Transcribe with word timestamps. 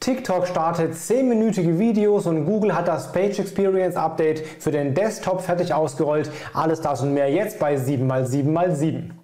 TikTok 0.00 0.46
startet 0.46 0.94
10-minütige 0.94 1.78
Videos 1.78 2.26
und 2.26 2.46
Google 2.46 2.74
hat 2.74 2.86
das 2.86 3.10
Page 3.10 3.40
Experience 3.40 3.96
Update 3.96 4.46
für 4.60 4.70
den 4.70 4.94
Desktop 4.94 5.42
fertig 5.42 5.74
ausgerollt. 5.74 6.30
Alles 6.54 6.80
das 6.80 7.02
und 7.02 7.14
mehr 7.14 7.30
jetzt 7.30 7.58
bei 7.58 7.74
7x7x7. 7.74 9.17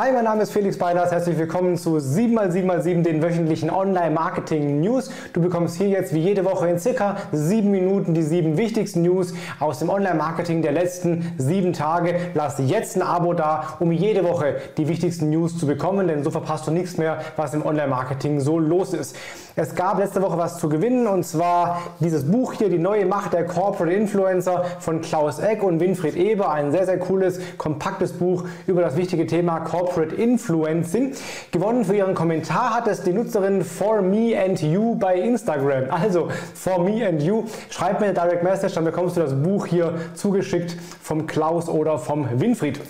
Hi, 0.00 0.12
mein 0.12 0.24
Name 0.24 0.44
ist 0.44 0.52
Felix 0.52 0.78
Beilers. 0.78 1.12
Herzlich 1.12 1.36
willkommen 1.36 1.76
zu 1.76 1.98
7x7x7, 1.98 3.02
den 3.02 3.20
wöchentlichen 3.20 3.68
Online-Marketing-News. 3.68 5.10
Du 5.34 5.42
bekommst 5.42 5.76
hier 5.76 5.88
jetzt 5.88 6.14
wie 6.14 6.20
jede 6.20 6.46
Woche 6.46 6.68
in 6.68 6.78
circa 6.78 7.18
7 7.32 7.70
Minuten 7.70 8.14
die 8.14 8.22
7 8.22 8.56
wichtigsten 8.56 9.02
News 9.02 9.34
aus 9.58 9.80
dem 9.80 9.90
Online-Marketing 9.90 10.62
der 10.62 10.72
letzten 10.72 11.30
7 11.36 11.74
Tage. 11.74 12.14
Lass 12.32 12.56
jetzt 12.64 12.96
ein 12.96 13.02
Abo 13.02 13.34
da, 13.34 13.76
um 13.78 13.92
jede 13.92 14.24
Woche 14.24 14.54
die 14.78 14.88
wichtigsten 14.88 15.28
News 15.28 15.58
zu 15.58 15.66
bekommen, 15.66 16.08
denn 16.08 16.24
so 16.24 16.30
verpasst 16.30 16.66
du 16.66 16.70
nichts 16.70 16.96
mehr, 16.96 17.18
was 17.36 17.52
im 17.52 17.62
Online-Marketing 17.66 18.40
so 18.40 18.58
los 18.58 18.94
ist. 18.94 19.14
Es 19.54 19.74
gab 19.74 19.98
letzte 19.98 20.22
Woche 20.22 20.38
was 20.38 20.58
zu 20.58 20.70
gewinnen 20.70 21.06
und 21.08 21.24
zwar 21.24 21.82
dieses 21.98 22.24
Buch 22.24 22.54
hier, 22.54 22.70
Die 22.70 22.78
neue 22.78 23.04
Macht 23.04 23.34
der 23.34 23.44
Corporate 23.44 23.94
Influencer 23.94 24.64
von 24.78 25.02
Klaus 25.02 25.40
Eck 25.40 25.62
und 25.62 25.78
Winfried 25.78 26.16
Eber. 26.16 26.50
Ein 26.50 26.72
sehr, 26.72 26.86
sehr 26.86 26.98
cooles, 26.98 27.38
kompaktes 27.58 28.14
Buch 28.14 28.44
über 28.66 28.80
das 28.80 28.96
wichtige 28.96 29.26
Thema 29.26 29.60
Corporate 29.60 29.89
Corporate 29.90 30.14
Influencing. 30.14 31.14
Gewonnen 31.50 31.84
für 31.84 31.96
ihren 31.96 32.14
Kommentar 32.14 32.74
hat 32.74 32.86
es 32.86 33.02
die 33.02 33.12
Nutzerin 33.12 33.64
For 33.64 34.00
Me 34.02 34.40
and 34.40 34.62
You 34.62 34.94
bei 34.94 35.16
Instagram. 35.16 35.90
Also 35.90 36.28
For 36.54 36.78
Me 36.78 37.06
and 37.06 37.20
You. 37.22 37.44
Schreib 37.70 37.98
mir 37.98 38.06
eine 38.06 38.14
Direct 38.14 38.44
Message, 38.44 38.74
dann 38.74 38.84
bekommst 38.84 39.16
du 39.16 39.20
das 39.20 39.34
Buch 39.34 39.66
hier 39.66 39.94
zugeschickt 40.14 40.76
vom 41.02 41.26
Klaus 41.26 41.68
oder 41.68 41.98
vom 41.98 42.28
Winfried. 42.40 42.80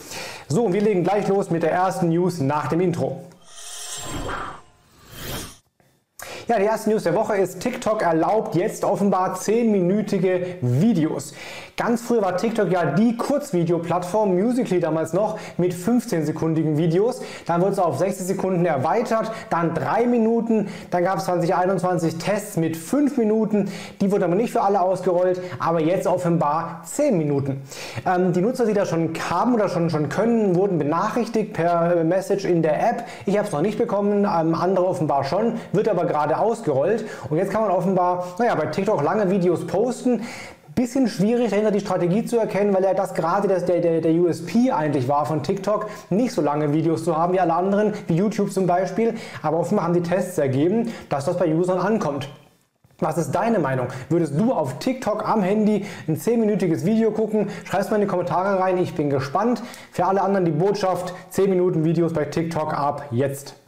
So, 0.49 0.65
und 0.65 0.75
wir 0.75 0.83
legen 0.83 1.03
gleich 1.03 1.27
los 1.29 1.51
mit 1.51 1.63
der 1.63 1.73
ersten 1.73 2.11
News 2.11 2.41
nach 2.41 2.69
dem 2.69 2.81
Intro. 2.81 3.23
Ja, 6.51 6.59
die 6.59 6.65
erste 6.65 6.91
News 6.91 7.05
der 7.05 7.15
Woche 7.15 7.37
ist, 7.37 7.61
TikTok 7.61 8.03
erlaubt 8.03 8.57
jetzt 8.57 8.83
offenbar 8.83 9.37
10-minütige 9.37 10.57
Videos. 10.61 11.33
Ganz 11.77 12.03
früher 12.03 12.23
war 12.23 12.37
TikTok 12.37 12.73
ja 12.73 12.87
die 12.87 13.17
Kurzvideo-Plattform, 13.17 14.37
Musically 14.37 14.81
damals 14.81 15.13
noch, 15.13 15.39
mit 15.59 15.73
15-sekundigen 15.73 16.77
Videos. 16.77 17.23
Dann 17.47 17.61
wurde 17.61 17.75
es 17.75 17.79
auf 17.79 17.99
60 17.99 18.27
Sekunden 18.27 18.67
erweitert, 18.67 19.31
dann 19.49 19.75
3 19.75 20.07
Minuten, 20.07 20.67
dann 20.91 21.05
gab 21.05 21.19
es 21.19 21.27
2021 21.27 22.19
Tests 22.19 22.57
mit 22.57 22.77
5 22.77 23.17
Minuten. 23.17 23.71
Die 24.01 24.11
wurden 24.11 24.25
aber 24.25 24.35
nicht 24.35 24.51
für 24.51 24.63
alle 24.63 24.81
ausgerollt, 24.81 25.41
aber 25.61 25.81
jetzt 25.81 26.09
offenbar 26.09 26.83
10 26.85 27.17
Minuten. 27.17 27.63
Ähm, 28.05 28.33
die 28.33 28.41
Nutzer, 28.41 28.67
die 28.67 28.75
da 28.75 28.87
schon 28.87 29.13
haben 29.31 29.55
oder 29.55 29.69
schon, 29.69 29.89
schon 29.89 30.09
können, 30.09 30.57
wurden 30.57 30.79
benachrichtigt 30.79 31.53
per 31.53 32.03
Message 32.03 32.45
in 32.45 32.61
der 32.61 32.91
App. 32.91 33.05
Ich 33.25 33.39
habe 33.39 33.47
es 33.47 33.53
noch 33.53 33.63
nicht 33.63 33.79
bekommen, 33.79 34.25
ähm, 34.25 34.57
andere 34.57 34.85
offenbar 34.85 35.23
schon, 35.23 35.55
wird 35.73 35.89
aber 35.89 36.07
gerade 36.07 36.40
ausgerollt. 36.41 37.05
Und 37.29 37.39
jetzt 37.39 37.53
kann 37.53 37.63
man 37.63 37.71
offenbar 37.71 38.27
naja, 38.39 38.55
bei 38.55 38.67
TikTok 38.67 39.03
lange 39.03 39.31
Videos 39.31 39.67
posten 39.67 40.23
bisschen 40.75 41.09
schwierig 41.09 41.51
dahinter 41.51 41.71
die 41.71 41.81
Strategie 41.81 42.25
zu 42.25 42.39
erkennen, 42.39 42.73
weil 42.73 42.83
ja 42.83 42.95
das 42.95 43.13
gerade 43.13 43.49
das, 43.49 43.67
der, 43.67 43.81
der, 43.81 44.01
der 44.01 44.13
USP 44.13 44.71
eigentlich 44.71 45.09
war 45.09 45.27
von 45.27 45.43
TikTok, 45.43 45.91
nicht 46.09 46.33
so 46.33 46.41
lange 46.41 46.73
Videos 46.73 47.05
zu 47.05 47.17
haben 47.17 47.35
wie 47.35 47.41
alle 47.41 47.53
anderen, 47.53 47.93
wie 48.07 48.15
YouTube 48.15 48.51
zum 48.51 48.67
Beispiel. 48.67 49.15
Aber 49.43 49.59
offenbar 49.59 49.85
haben 49.85 49.95
die 49.95 50.03
Tests 50.03 50.39
ergeben, 50.39 50.93
dass 51.09 51.27
das 51.27 51.37
bei 51.37 51.55
Usern 51.55 51.79
ankommt. 51.79 52.29
Was 52.99 53.17
ist 53.17 53.33
deine 53.33 53.59
Meinung? 53.59 53.89
Würdest 54.11 54.39
du 54.39 54.53
auf 54.53 54.79
TikTok 54.79 55.27
am 55.27 55.43
Handy 55.43 55.87
ein 56.07 56.19
10-minütiges 56.19 56.85
Video 56.85 57.11
gucken? 57.11 57.49
Schreib 57.65 57.91
mal 57.91 57.97
in 57.97 58.03
die 58.03 58.07
Kommentare 58.07 58.61
rein, 58.61 58.77
ich 58.77 58.95
bin 58.95 59.09
gespannt. 59.09 59.63
Für 59.91 60.07
alle 60.07 60.21
anderen 60.21 60.45
die 60.45 60.51
Botschaft, 60.51 61.15
10 61.31 61.49
Minuten 61.49 61.85
Videos 61.85 62.13
bei 62.13 62.27
TikTok 62.27 62.75
ab 62.75 63.07
jetzt. 63.11 63.60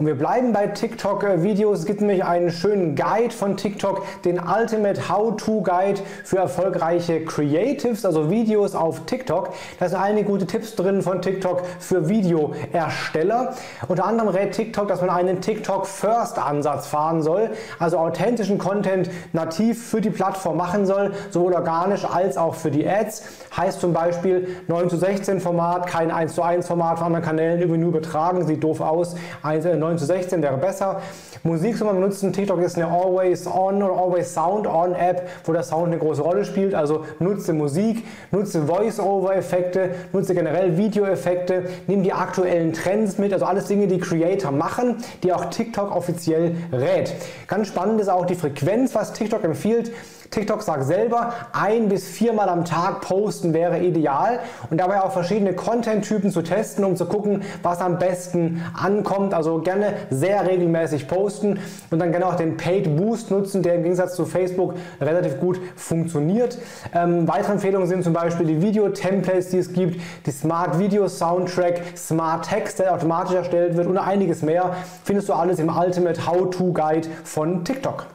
Und 0.00 0.06
wir 0.06 0.16
bleiben 0.16 0.54
bei 0.54 0.66
TikTok-Videos. 0.66 1.80
Es 1.80 1.84
gibt 1.84 2.00
nämlich 2.00 2.24
einen 2.24 2.50
schönen 2.50 2.96
Guide 2.96 3.34
von 3.34 3.58
TikTok, 3.58 4.02
den 4.24 4.40
Ultimate 4.40 5.10
How-To-Guide 5.10 6.00
für 6.24 6.38
erfolgreiche 6.38 7.22
Creatives, 7.26 8.06
also 8.06 8.30
Videos 8.30 8.74
auf 8.74 9.04
TikTok. 9.04 9.52
Da 9.78 9.90
sind 9.90 10.00
einige 10.00 10.26
gute 10.26 10.46
Tipps 10.46 10.74
drin 10.74 11.02
von 11.02 11.20
TikTok 11.20 11.64
für 11.80 12.08
Videoersteller. 12.08 13.52
Unter 13.88 14.06
anderem 14.06 14.30
rät 14.30 14.52
TikTok, 14.52 14.88
dass 14.88 15.02
man 15.02 15.10
einen 15.10 15.42
TikTok-First-Ansatz 15.42 16.86
fahren 16.86 17.20
soll, 17.20 17.50
also 17.78 17.98
authentischen 17.98 18.56
Content 18.56 19.10
nativ 19.34 19.86
für 19.86 20.00
die 20.00 20.08
Plattform 20.08 20.56
machen 20.56 20.86
soll, 20.86 21.12
sowohl 21.28 21.52
organisch 21.52 22.06
als 22.06 22.38
auch 22.38 22.54
für 22.54 22.70
die 22.70 22.88
Ads. 22.88 23.22
Heißt 23.54 23.82
zum 23.82 23.92
Beispiel 23.92 24.48
9 24.66 24.88
zu 24.88 24.96
16 24.96 25.40
Format, 25.40 25.86
kein 25.86 26.10
1 26.10 26.36
zu 26.36 26.42
1 26.42 26.66
Format 26.66 26.96
von 26.96 27.08
anderen 27.08 27.26
Kanälen 27.26 27.60
irgendwie 27.60 27.80
nur 27.80 27.90
übertragen, 27.90 28.46
sieht 28.46 28.64
doof 28.64 28.80
aus. 28.80 29.14
9 29.42 29.89
zu 29.98 30.04
16 30.04 30.42
wäre 30.42 30.56
besser. 30.56 31.00
Musik 31.42 31.76
soll 31.76 31.86
man 31.86 31.96
benutzen. 31.96 32.32
TikTok 32.32 32.60
ist 32.60 32.76
eine 32.76 32.86
Always 32.86 33.46
On 33.46 33.82
oder 33.82 33.94
Always 33.94 34.34
Sound 34.34 34.66
On 34.66 34.94
App, 34.94 35.28
wo 35.44 35.52
der 35.52 35.62
Sound 35.62 35.86
eine 35.86 35.98
große 35.98 36.22
Rolle 36.22 36.44
spielt. 36.44 36.74
Also 36.74 37.04
nutze 37.18 37.52
Musik, 37.52 38.04
nutze 38.30 38.62
Voice-Over-Effekte, 38.62 39.90
nutze 40.12 40.34
generell 40.34 40.76
Video-Effekte, 40.76 41.64
nimm 41.86 42.02
die 42.02 42.12
aktuellen 42.12 42.72
Trends 42.72 43.18
mit. 43.18 43.32
Also 43.32 43.46
alles 43.46 43.66
Dinge, 43.66 43.86
die 43.86 43.98
Creator 43.98 44.50
machen, 44.50 44.96
die 45.22 45.32
auch 45.32 45.46
TikTok 45.46 45.94
offiziell 45.94 46.56
rät. 46.72 47.12
Ganz 47.46 47.68
spannend 47.68 48.00
ist 48.00 48.08
auch 48.08 48.26
die 48.26 48.34
Frequenz, 48.34 48.94
was 48.94 49.12
TikTok 49.12 49.44
empfiehlt. 49.44 49.92
TikTok 50.30 50.62
sagt 50.62 50.84
selber, 50.84 51.32
ein 51.52 51.88
bis 51.88 52.06
viermal 52.06 52.48
am 52.48 52.64
Tag 52.64 53.00
posten 53.00 53.52
wäre 53.52 53.80
ideal 53.80 54.38
und 54.70 54.78
dabei 54.78 55.02
auch 55.02 55.10
verschiedene 55.10 55.54
Content-Typen 55.54 56.30
zu 56.30 56.42
testen, 56.42 56.84
um 56.84 56.94
zu 56.94 57.06
gucken, 57.06 57.42
was 57.64 57.80
am 57.80 57.98
besten 57.98 58.62
ankommt. 58.80 59.34
Also 59.34 59.58
gerne 59.58 59.94
sehr 60.10 60.46
regelmäßig 60.46 61.08
posten 61.08 61.58
und 61.90 61.98
dann 61.98 62.12
gerne 62.12 62.26
auch 62.26 62.36
den 62.36 62.56
Paid 62.56 62.96
Boost 62.96 63.32
nutzen, 63.32 63.62
der 63.62 63.74
im 63.74 63.82
Gegensatz 63.82 64.14
zu 64.14 64.24
Facebook 64.24 64.74
relativ 65.00 65.40
gut 65.40 65.60
funktioniert. 65.74 66.58
Ähm, 66.94 67.26
weitere 67.26 67.52
Empfehlungen 67.52 67.88
sind 67.88 68.04
zum 68.04 68.12
Beispiel 68.12 68.46
die 68.46 68.62
Video-Templates, 68.62 69.48
die 69.48 69.58
es 69.58 69.72
gibt, 69.72 70.00
die 70.26 70.30
Smart 70.30 70.78
Video 70.78 71.08
Soundtrack, 71.08 71.82
Smart 71.96 72.48
Text, 72.48 72.78
der 72.78 72.94
automatisch 72.94 73.34
erstellt 73.34 73.76
wird 73.76 73.88
und 73.88 73.98
einiges 73.98 74.42
mehr. 74.42 74.76
Findest 75.02 75.28
du 75.28 75.32
alles 75.32 75.58
im 75.58 75.76
Ultimate 75.76 76.24
How-To 76.24 76.72
Guide 76.72 77.08
von 77.24 77.64
TikTok. 77.64 78.06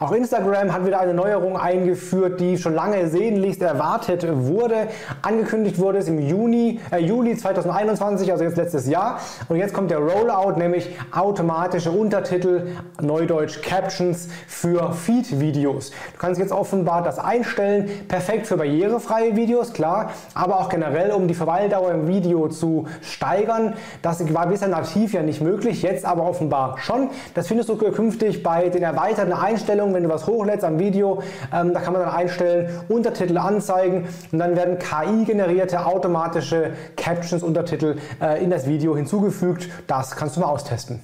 Auch 0.00 0.10
Instagram 0.12 0.72
hat 0.72 0.84
wieder 0.84 0.98
eine 0.98 1.14
Neuerung 1.14 1.56
eingeführt, 1.56 2.40
die 2.40 2.58
schon 2.58 2.74
lange 2.74 3.08
sehnlichst 3.08 3.62
erwartet 3.62 4.26
wurde. 4.28 4.88
Angekündigt 5.22 5.78
wurde 5.78 5.98
es 5.98 6.08
im 6.08 6.18
Juni, 6.18 6.80
äh, 6.90 6.98
Juli 6.98 7.36
2021, 7.36 8.32
also 8.32 8.42
jetzt 8.42 8.56
letztes 8.56 8.88
Jahr. 8.88 9.20
Und 9.48 9.56
jetzt 9.56 9.72
kommt 9.72 9.90
der 9.90 9.98
Rollout, 9.98 10.58
nämlich 10.58 10.90
automatische 11.12 11.92
Untertitel, 11.92 12.68
Neudeutsch 13.00 13.62
Captions 13.62 14.28
für 14.48 14.92
Feed-Videos. 14.92 15.90
Du 15.90 16.18
kannst 16.18 16.40
jetzt 16.40 16.52
offenbar 16.52 17.02
das 17.02 17.18
einstellen, 17.18 17.88
perfekt 18.08 18.46
für 18.48 18.56
barrierefreie 18.56 19.36
Videos, 19.36 19.72
klar, 19.72 20.10
aber 20.34 20.58
auch 20.58 20.68
generell, 20.68 21.12
um 21.12 21.28
die 21.28 21.34
Verweildauer 21.34 21.92
im 21.92 22.08
Video 22.08 22.48
zu 22.48 22.86
steigern. 23.00 23.74
Das 24.02 24.34
war 24.34 24.48
bisher 24.48 24.68
nativ 24.68 25.12
ja 25.12 25.22
nicht 25.22 25.40
möglich, 25.40 25.82
jetzt 25.82 26.04
aber 26.04 26.24
offenbar 26.24 26.78
schon. 26.78 27.10
Das 27.34 27.46
findest 27.46 27.68
du 27.68 27.76
künftig 27.76 28.42
bei 28.42 28.68
den 28.70 28.82
erweiterten 28.82 29.32
Einstellungen 29.32 29.83
Einstellungen, 29.84 29.94
wenn 29.94 30.02
du 30.04 30.08
was 30.08 30.26
hochlädst 30.26 30.64
am 30.64 30.78
Video, 30.78 31.22
ähm, 31.52 31.74
da 31.74 31.80
kann 31.80 31.92
man 31.92 32.02
dann 32.02 32.12
einstellen, 32.12 32.68
Untertitel 32.88 33.38
anzeigen 33.38 34.08
und 34.32 34.38
dann 34.38 34.56
werden 34.56 34.78
KI-generierte 34.78 35.84
automatische 35.84 36.72
Captions, 36.96 37.42
Untertitel 37.42 37.96
äh, 38.20 38.42
in 38.42 38.50
das 38.50 38.66
Video 38.66 38.96
hinzugefügt. 38.96 39.68
Das 39.86 40.16
kannst 40.16 40.36
du 40.36 40.40
mal 40.40 40.46
austesten. 40.46 41.00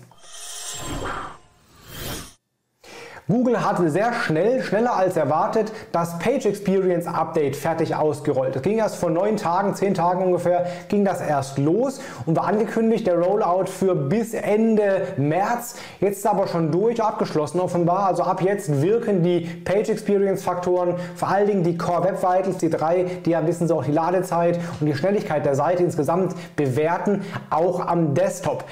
Google 3.30 3.64
hat 3.64 3.78
sehr 3.86 4.12
schnell, 4.12 4.60
schneller 4.60 4.96
als 4.96 5.16
erwartet, 5.16 5.72
das 5.92 6.18
Page 6.18 6.46
Experience 6.46 7.06
Update 7.06 7.54
fertig 7.54 7.94
ausgerollt. 7.94 8.56
Das 8.56 8.62
ging 8.62 8.78
erst 8.78 8.96
vor 8.96 9.08
neun 9.08 9.36
Tagen, 9.36 9.74
zehn 9.76 9.94
Tagen 9.94 10.24
ungefähr, 10.24 10.66
ging 10.88 11.04
das 11.04 11.20
erst 11.20 11.56
los 11.56 12.00
und 12.26 12.36
war 12.36 12.48
angekündigt, 12.48 13.06
der 13.06 13.20
Rollout 13.20 13.66
für 13.66 13.94
bis 13.94 14.34
Ende 14.34 15.02
März. 15.16 15.76
Jetzt 16.00 16.18
ist 16.18 16.26
aber 16.26 16.48
schon 16.48 16.72
durch, 16.72 17.00
abgeschlossen 17.00 17.60
offenbar. 17.60 18.06
Also 18.06 18.24
ab 18.24 18.42
jetzt 18.42 18.82
wirken 18.82 19.22
die 19.22 19.40
Page 19.40 19.90
Experience 19.90 20.42
Faktoren, 20.42 20.96
vor 21.14 21.28
allen 21.28 21.46
Dingen 21.46 21.62
die 21.62 21.78
Core 21.78 22.02
Web 22.02 22.18
Vitals, 22.22 22.58
die 22.58 22.68
drei, 22.68 23.06
die 23.24 23.30
ja 23.30 23.46
wissen 23.46 23.68
Sie 23.68 23.74
auch 23.74 23.84
die 23.84 23.92
Ladezeit 23.92 24.58
und 24.80 24.86
die 24.88 24.94
Schnelligkeit 24.94 25.46
der 25.46 25.54
Seite 25.54 25.84
insgesamt 25.84 26.34
bewerten, 26.56 27.22
auch 27.48 27.86
am 27.86 28.14
Desktop. 28.14 28.64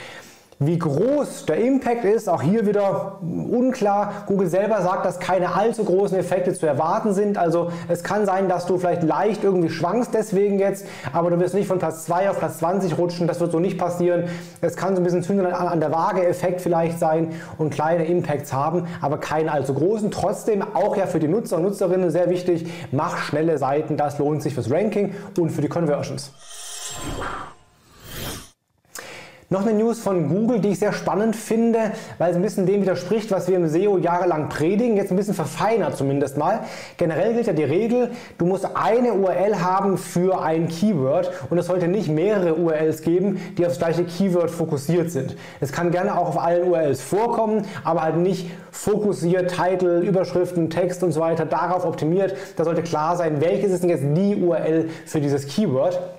Wie 0.61 0.77
groß 0.77 1.47
der 1.47 1.59
Impact 1.59 2.05
ist, 2.05 2.29
auch 2.29 2.43
hier 2.43 2.67
wieder 2.67 3.21
unklar. 3.23 4.25
Google 4.27 4.49
selber 4.49 4.83
sagt, 4.83 5.07
dass 5.07 5.21
keine 5.21 5.55
allzu 5.55 5.85
großen 5.85 6.19
Effekte 6.19 6.53
zu 6.53 6.67
erwarten 6.67 7.15
sind. 7.15 7.39
Also 7.39 7.71
es 7.87 8.03
kann 8.03 8.27
sein, 8.27 8.49
dass 8.49 8.67
du 8.67 8.77
vielleicht 8.77 9.05
leicht 9.05 9.45
irgendwie 9.45 9.71
schwankst 9.71 10.13
deswegen 10.13 10.59
jetzt, 10.59 10.85
aber 11.13 11.31
du 11.31 11.39
wirst 11.39 11.55
nicht 11.55 11.69
von 11.69 11.79
Platz 11.79 12.07
2 12.07 12.31
auf 12.31 12.41
Platz 12.41 12.59
20 12.59 12.99
rutschen. 12.99 13.29
Das 13.29 13.39
wird 13.39 13.53
so 13.53 13.61
nicht 13.61 13.79
passieren. 13.79 14.25
Es 14.61 14.75
kann 14.75 14.97
so 14.97 15.01
ein 15.01 15.05
bisschen 15.05 15.23
Zündern 15.23 15.47
an 15.47 15.79
der 15.79 15.93
Waage-Effekt 15.93 16.61
vielleicht 16.61 16.99
sein 16.99 17.35
und 17.57 17.71
kleine 17.71 18.07
Impacts 18.07 18.53
haben, 18.53 18.89
aber 19.01 19.19
keine 19.19 19.53
allzu 19.53 19.75
großen. 19.75 20.11
Trotzdem 20.11 20.65
auch 20.75 20.97
ja 20.97 21.07
für 21.07 21.21
die 21.21 21.29
Nutzer 21.29 21.59
und 21.59 21.63
Nutzerinnen 21.63 22.11
sehr 22.11 22.31
wichtig, 22.31 22.69
mach 22.91 23.19
schnelle 23.19 23.59
Seiten. 23.59 23.97
Das 23.97 24.19
lohnt 24.19 24.43
sich 24.43 24.55
fürs 24.55 24.69
Ranking 24.69 25.15
und 25.39 25.51
für 25.51 25.61
die 25.61 25.69
Conversions. 25.69 26.33
Noch 29.51 29.63
eine 29.63 29.73
News 29.73 29.99
von 29.99 30.29
Google, 30.29 30.61
die 30.61 30.69
ich 30.69 30.79
sehr 30.79 30.93
spannend 30.93 31.35
finde, 31.35 31.93
weil 32.19 32.33
es 32.33 32.37
ein 32.37 32.43
bisschen 32.43 32.67
dem 32.67 32.83
widerspricht, 32.83 33.31
was 33.31 33.49
wir 33.49 33.57
im 33.57 33.67
SEO 33.67 33.97
jahrelang 33.97 34.51
predigen, 34.51 34.99
jetzt 34.99 35.11
ein 35.11 35.17
bisschen 35.17 35.33
verfeinert 35.33 35.97
zumindest 35.97 36.37
mal. 36.37 36.61
Generell 36.99 37.33
gilt 37.33 37.47
ja 37.47 37.55
die 37.55 37.65
Regel, 37.65 38.11
du 38.37 38.45
musst 38.45 38.69
eine 38.77 39.15
URL 39.15 39.63
haben 39.63 39.97
für 39.97 40.43
ein 40.43 40.69
Keyword 40.69 41.31
und 41.49 41.57
es 41.57 41.65
sollte 41.65 41.89
nicht 41.89 42.11
mehrere 42.11 42.57
URLs 42.57 43.01
geben, 43.01 43.41
die 43.57 43.67
aufs 43.67 43.79
gleiche 43.79 44.05
Keyword 44.05 44.51
fokussiert 44.51 45.11
sind. 45.11 45.35
Es 45.61 45.73
kann 45.73 45.93
gerne 45.93 46.19
auch 46.19 46.29
auf 46.29 46.39
allen 46.39 46.69
URLs 46.69 47.01
vorkommen, 47.01 47.65
aber 47.85 48.03
halt 48.03 48.19
nicht 48.19 48.51
fokussiert, 48.71 49.51
Titel, 49.51 50.03
Überschriften, 50.07 50.69
Text 50.69 51.03
und 51.03 51.13
so 51.13 51.21
weiter 51.21 51.47
darauf 51.47 51.87
optimiert. 51.87 52.37
Da 52.57 52.65
sollte 52.65 52.83
klar 52.83 53.17
sein, 53.17 53.41
welches 53.41 53.73
ist 53.73 53.83
denn 53.83 53.89
jetzt 53.89 54.05
die 54.15 54.37
URL 54.43 54.91
für 55.07 55.23
dieses 55.23 55.47
Keyword. 55.47 56.18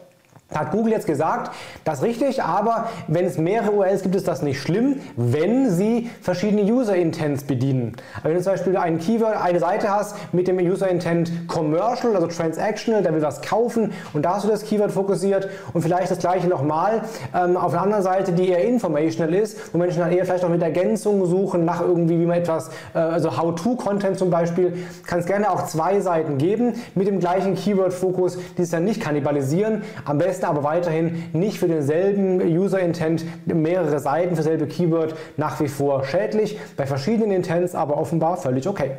Hat 0.53 0.71
Google 0.71 0.93
jetzt 0.93 1.05
gesagt, 1.05 1.51
das 1.83 1.99
ist 1.99 2.05
richtig, 2.05 2.41
aber 2.41 2.89
wenn 3.07 3.23
es 3.23 3.37
mehrere 3.37 3.71
URLs 3.71 4.01
gibt, 4.01 4.15
ist 4.15 4.27
das 4.27 4.41
nicht 4.41 4.59
schlimm, 4.59 4.95
wenn 5.15 5.69
sie 5.69 6.09
verschiedene 6.23 6.63
User 6.63 6.95
Intents 6.95 7.43
bedienen. 7.43 7.95
Also 8.15 8.29
wenn 8.29 8.35
du 8.37 8.41
zum 8.41 8.53
Beispiel 8.53 8.77
ein 8.77 8.97
Keyword, 8.97 9.39
eine 9.39 9.59
Seite 9.59 9.91
hast 9.91 10.15
mit 10.33 10.47
dem 10.47 10.57
User 10.57 10.89
Intent 10.89 11.47
Commercial, 11.47 12.15
also 12.15 12.25
Transactional, 12.25 13.03
der 13.03 13.13
will 13.13 13.21
was 13.21 13.43
kaufen 13.43 13.93
und 14.13 14.23
da 14.25 14.37
hast 14.37 14.45
du 14.45 14.49
das 14.49 14.65
Keyword 14.65 14.91
fokussiert 14.91 15.47
und 15.73 15.83
vielleicht 15.83 16.09
das 16.09 16.17
gleiche 16.17 16.47
nochmal 16.47 17.03
ähm, 17.35 17.55
auf 17.55 17.73
einer 17.73 17.83
anderen 17.83 18.03
Seite, 18.03 18.31
die 18.31 18.49
eher 18.49 18.63
informational 18.63 19.35
ist, 19.35 19.71
wo 19.71 19.77
Menschen 19.77 19.99
dann 19.99 20.11
eher 20.11 20.25
vielleicht 20.25 20.41
noch 20.41 20.49
mit 20.49 20.63
Ergänzungen 20.63 21.27
suchen 21.27 21.63
nach 21.63 21.81
irgendwie, 21.81 22.19
wie 22.19 22.25
man 22.25 22.39
etwas, 22.39 22.71
äh, 22.95 22.97
also 22.97 23.37
How-To-Content 23.37 24.17
zum 24.17 24.31
Beispiel, 24.31 24.83
kann 25.05 25.19
es 25.19 25.27
gerne 25.27 25.51
auch 25.51 25.67
zwei 25.67 25.99
Seiten 25.99 26.39
geben 26.39 26.73
mit 26.95 27.07
dem 27.07 27.19
gleichen 27.19 27.53
Keyword-Fokus, 27.53 28.39
die 28.57 28.63
es 28.63 28.71
dann 28.71 28.83
nicht 28.83 28.99
kannibalisieren. 28.99 29.83
Am 30.05 30.17
besten 30.17 30.38
besten 30.39 30.45
aber 30.45 30.63
weiterhin 30.63 31.25
nicht 31.33 31.59
für 31.59 31.67
denselben 31.67 32.41
User 32.41 32.79
Intent 32.79 33.25
mehrere 33.45 33.99
Seiten 33.99 34.35
für 34.35 34.43
selbe 34.43 34.67
Keyword 34.67 35.15
nach 35.37 35.59
wie 35.59 35.67
vor 35.67 36.05
schädlich, 36.05 36.57
bei 36.77 36.85
verschiedenen 36.85 37.31
Intents 37.31 37.75
aber 37.75 37.97
offenbar 37.97 38.37
völlig 38.37 38.67
okay. 38.67 38.91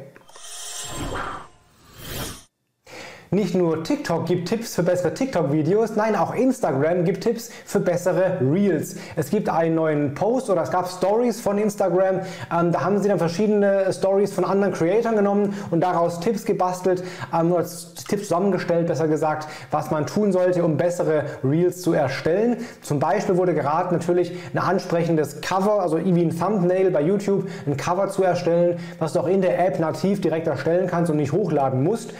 Nicht 3.32 3.54
nur 3.54 3.84
TikTok 3.84 4.26
gibt 4.26 4.48
Tipps 4.48 4.74
für 4.74 4.82
bessere 4.82 5.14
TikTok-Videos, 5.14 5.94
nein, 5.94 6.16
auch 6.16 6.34
Instagram 6.34 7.04
gibt 7.04 7.22
Tipps 7.22 7.48
für 7.64 7.78
bessere 7.78 8.38
Reels. 8.40 8.96
Es 9.14 9.30
gibt 9.30 9.48
einen 9.48 9.76
neuen 9.76 10.14
Post 10.14 10.50
oder 10.50 10.62
es 10.62 10.72
gab 10.72 10.88
Stories 10.88 11.40
von 11.40 11.56
Instagram. 11.56 12.22
Ähm, 12.52 12.72
da 12.72 12.80
haben 12.80 13.00
sie 13.00 13.08
dann 13.08 13.20
verschiedene 13.20 13.92
Stories 13.92 14.32
von 14.32 14.44
anderen 14.44 14.74
Creatoren 14.74 15.14
genommen 15.14 15.54
und 15.70 15.80
daraus 15.80 16.18
Tipps 16.18 16.44
gebastelt, 16.44 17.04
ähm, 17.32 17.52
oder 17.52 17.64
Tipps 18.08 18.24
zusammengestellt, 18.24 18.88
besser 18.88 19.06
gesagt, 19.06 19.46
was 19.70 19.92
man 19.92 20.06
tun 20.06 20.32
sollte, 20.32 20.64
um 20.64 20.76
bessere 20.76 21.22
Reels 21.44 21.82
zu 21.82 21.92
erstellen. 21.92 22.56
Zum 22.82 22.98
Beispiel 22.98 23.36
wurde 23.36 23.54
geraten, 23.54 23.94
natürlich 23.94 24.36
ein 24.52 24.58
ansprechendes 24.58 25.40
Cover, 25.40 25.80
also 25.80 26.04
wie 26.04 26.20
ein 26.20 26.36
Thumbnail 26.36 26.90
bei 26.90 27.02
YouTube, 27.02 27.46
ein 27.64 27.76
Cover 27.76 28.08
zu 28.08 28.24
erstellen, 28.24 28.80
was 28.98 29.12
du 29.12 29.20
auch 29.20 29.28
in 29.28 29.40
der 29.40 29.64
App 29.64 29.78
nativ 29.78 30.20
direkt 30.20 30.48
erstellen 30.48 30.88
kannst 30.88 31.12
und 31.12 31.18
nicht 31.18 31.30
hochladen 31.30 31.84
musst. 31.84 32.12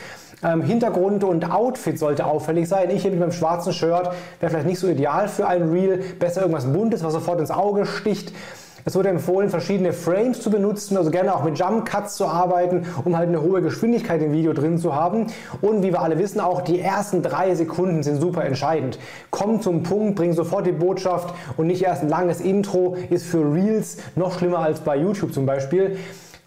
Ähm, 0.43 0.63
Hintergrund 0.63 1.25
und 1.25 1.51
Outfit 1.51 1.99
sollte 1.99 2.27
auffällig 2.27 2.69
sein. 2.69 2.91
Ich 2.91 3.03
hier 3.03 3.11
mit 3.11 3.21
meinem 3.21 3.33
schwarzen 3.33 3.73
Shirt 3.73 4.11
wäre 4.41 4.51
vielleicht 4.51 4.67
nicht 4.67 4.79
so 4.79 4.89
ideal 4.89 5.29
für 5.29 5.47
ein 5.47 5.71
Reel. 5.71 6.03
Besser 6.19 6.43
irgendwas 6.43 6.65
Buntes, 6.65 7.05
was 7.05 7.13
sofort 7.13 7.41
ins 7.41 7.51
Auge 7.51 7.87
sticht. 7.87 8.33
Es 8.85 8.95
wurde 8.97 9.11
empfohlen, 9.11 9.51
verschiedene 9.51 9.93
Frames 9.93 10.41
zu 10.41 10.51
benutzen, 10.51 10.97
also 10.97 11.11
gerne 11.11 11.35
auch 11.35 11.45
mit 11.45 11.59
Jump 11.59 11.85
Cuts 11.85 12.17
zu 12.17 12.27
arbeiten, 12.27 12.87
um 13.05 13.17
halt 13.17 13.29
eine 13.29 13.43
hohe 13.43 13.61
Geschwindigkeit 13.61 14.23
im 14.23 14.33
Video 14.33 14.55
drin 14.55 14.79
zu 14.79 14.95
haben. 14.95 15.27
Und 15.61 15.83
wie 15.83 15.93
wir 15.93 16.01
alle 16.01 16.19
wissen, 16.19 16.41
auch 16.41 16.63
die 16.63 16.81
ersten 16.81 17.23
drei 17.23 17.55
Sekunden 17.55 18.03
sind 18.03 18.21
super 18.21 18.45
entscheidend. 18.45 18.99
Komm 19.31 19.61
zum 19.61 19.83
Punkt, 19.83 20.17
bring 20.17 20.33
sofort 20.33 20.67
die 20.67 20.73
Botschaft 20.73 21.35
und 21.59 21.67
nicht 21.67 21.83
erst 21.83 22.03
ein 22.03 22.09
langes 22.09 22.41
Intro 22.41 22.97
ist 23.11 23.27
für 23.27 23.53
Reels 23.53 23.99
noch 24.17 24.39
schlimmer 24.39 24.61
als 24.61 24.81
bei 24.81 24.97
YouTube 24.97 25.35
zum 25.35 25.45
Beispiel. 25.45 25.99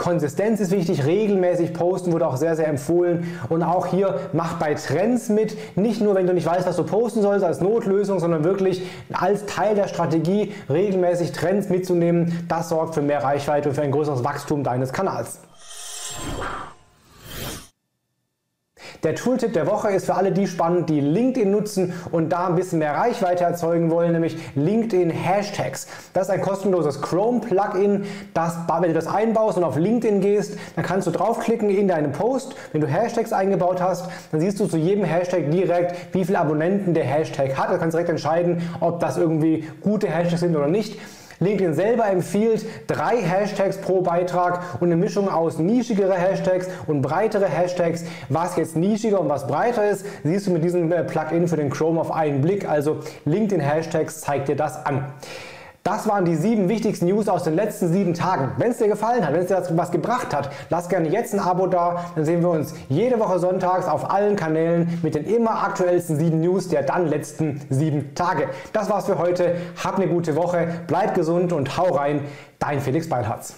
Konsistenz 0.04 0.60
ist 0.60 0.72
wichtig, 0.72 1.06
regelmäßig 1.06 1.74
posten 1.74 2.12
wurde 2.12 2.28
auch 2.28 2.36
sehr, 2.36 2.58
sehr 2.58 2.68
empfohlen. 2.68 3.26
Und 3.48 3.64
auch 3.64 3.88
hier 3.88 4.20
macht 4.34 4.60
bei 4.60 4.74
Trends 4.74 5.30
mit, 5.30 5.56
nicht 5.78 6.02
nur 6.02 6.14
wenn 6.14 6.28
du 6.28 6.34
nicht 6.34 6.46
weißt, 6.46 6.68
was 6.68 6.76
du 6.76 6.84
posten 6.84 7.22
sollst 7.22 7.46
als 7.46 7.62
Notlösung, 7.62 8.20
sondern 8.20 8.44
wirklich 8.44 8.82
als 9.14 9.46
Teil 9.46 9.76
der 9.76 9.88
Strategie 9.88 10.52
regelmäßig 10.70 11.32
Trends 11.32 11.70
mitzunehmen. 11.70 12.46
Das 12.50 12.68
sorgt 12.68 12.96
für 12.96 13.02
mehr 13.02 13.24
Reichweite 13.24 13.70
und 13.70 13.76
für 13.76 13.82
ein 13.82 13.92
größeres 13.92 14.26
Wachstum 14.26 14.66
deines 14.66 14.92
Kanals. 14.92 15.40
Der 19.04 19.16
Tooltip 19.16 19.52
der 19.52 19.68
Woche 19.68 19.90
ist 19.90 20.06
für 20.06 20.16
alle 20.16 20.32
die 20.32 20.48
spannend, 20.48 20.90
die 20.90 21.02
LinkedIn 21.02 21.52
nutzen 21.52 21.92
und 22.12 22.30
da 22.30 22.48
ein 22.48 22.56
bisschen 22.56 22.80
mehr 22.80 22.94
Reichweite 22.94 23.44
erzeugen 23.44 23.92
wollen, 23.92 24.14
nämlich 24.14 24.38
LinkedIn 24.56 25.10
Hashtags. 25.10 25.88
Das 26.14 26.28
ist 26.28 26.30
ein 26.30 26.40
kostenloses 26.40 27.02
Chrome-Plugin, 27.02 28.06
das, 28.34 28.56
wenn 28.80 28.90
du 28.90 28.94
das 28.94 29.08
einbaust 29.08 29.58
und 29.58 29.66
auf 29.66 29.76
LinkedIn 29.76 30.22
gehst, 30.22 30.58
dann 30.78 30.86
kannst 30.86 31.06
du 31.06 31.12
draufklicken 31.12 31.70
in 31.70 31.90
deinen 31.90 32.14
Post. 32.14 32.56
Wenn 32.72 32.80
du 32.80 32.88
Hashtags 32.88 33.34
eingebaut 33.34 33.82
hast, 33.82 34.08
dann 34.32 34.40
siehst 34.40 34.62
du 34.62 34.68
zu 34.68 34.78
jedem 34.78 35.04
Hashtag 35.04 35.52
direkt, 35.52 36.14
wie 36.16 36.24
viele 36.24 36.40
Abonnenten 36.40 36.94
der 36.94 37.04
Hashtag 37.04 37.58
hat. 37.58 37.72
Du 37.72 37.78
kannst 37.80 37.96
direkt 37.96 38.10
entscheiden, 38.10 38.62
ob 38.80 39.02
das 39.02 39.18
irgendwie 39.18 39.68
gute 39.82 40.08
Hashtags 40.08 40.40
sind 40.40 40.56
oder 40.56 40.68
nicht. 40.68 40.98
LinkedIn 41.44 41.74
selber 41.74 42.08
empfiehlt 42.08 42.66
drei 42.88 43.18
Hashtags 43.18 43.78
pro 43.78 44.02
Beitrag 44.02 44.82
und 44.82 44.88
eine 44.88 44.96
Mischung 44.96 45.30
aus 45.30 45.60
nischigere 45.60 46.16
Hashtags 46.16 46.68
und 46.88 47.02
breitere 47.02 47.46
Hashtags. 47.46 48.06
Was 48.30 48.56
jetzt 48.56 48.76
nischiger 48.76 49.20
und 49.20 49.30
was 49.30 49.48
breiter 49.48 49.90
ist, 49.90 50.06
siehst 50.24 50.48
du 50.48 50.52
mit 50.52 50.64
diesem 50.64 50.92
äh, 50.92 51.04
Plugin 51.04 51.48
für 51.48 51.58
den 51.58 51.70
Chrome 51.70 52.00
auf 52.00 52.12
einen 52.12 52.42
Blick. 52.42 52.68
Also 52.68 53.00
LinkedIn 53.26 53.62
Hashtags 53.62 54.22
zeigt 54.22 54.48
dir 54.48 54.56
das 54.56 54.86
an. 54.86 55.06
Das 55.84 56.08
waren 56.08 56.24
die 56.24 56.38
sieben 56.38 56.70
wichtigsten 56.70 57.08
News 57.08 57.28
aus 57.28 57.44
den 57.44 57.56
letzten 57.56 57.92
sieben 57.92 58.14
Tagen. 58.14 58.54
Wenn 58.58 58.72
es 58.72 58.78
dir 58.78 58.88
gefallen 58.88 59.26
hat, 59.26 59.34
wenn 59.34 59.42
es 59.42 59.48
dir 59.48 59.62
was 59.72 59.92
gebracht 59.92 60.34
hat, 60.34 60.50
lass 60.70 60.88
gerne 60.88 61.10
jetzt 61.10 61.34
ein 61.34 61.42
Abo 61.42 61.68
da. 61.68 62.06
Dann 62.16 62.24
sehen 62.24 62.42
wir 62.42 62.52
uns 62.52 62.74
jede 62.88 63.20
Woche 63.20 63.38
sonntags 63.38 63.86
auf 63.86 64.10
allen 64.10 64.38
Kanälen 64.38 65.00
mit 65.04 65.14
den 65.14 65.26
immer 65.26 65.62
aktuellsten 65.62 66.18
sieben 66.18 66.40
News 66.40 66.70
der 66.70 66.84
dann 66.84 67.08
letzten 67.08 67.60
sieben 67.70 68.16
Tage. 68.16 68.48
Das 68.72 68.90
war's 68.90 69.08
für 69.08 69.18
heute. 69.18 69.58
Hab 69.84 69.98
eine 69.98 70.08
gute 70.08 70.38
Woche, 70.38 70.70
bleib 70.88 71.16
gesund 71.16 71.52
und 71.52 71.78
hau 71.78 71.94
rein. 71.94 72.22
Dein 72.60 72.80
Felix 72.80 73.10
Beilharz. 73.10 73.54